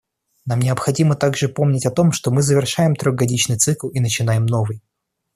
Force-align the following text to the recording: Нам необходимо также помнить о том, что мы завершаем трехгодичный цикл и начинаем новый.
Нам 0.47 0.59
необходимо 0.61 1.15
также 1.15 1.47
помнить 1.47 1.85
о 1.85 1.91
том, 1.91 2.11
что 2.11 2.31
мы 2.31 2.41
завершаем 2.41 2.95
трехгодичный 2.95 3.57
цикл 3.59 3.87
и 3.89 3.99
начинаем 3.99 4.47
новый. 4.47 4.81